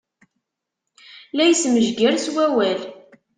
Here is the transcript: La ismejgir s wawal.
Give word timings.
La 1.37 1.45
ismejgir 1.51 2.13
s 2.23 2.25
wawal. 2.35 2.79